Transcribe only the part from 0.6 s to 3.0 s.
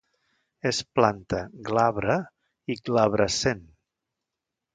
És planta glabra i